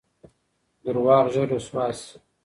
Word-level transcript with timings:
درواغ 0.83 1.25
ژر 1.33 1.47
رسوا 1.53 1.85
سي 1.99 2.13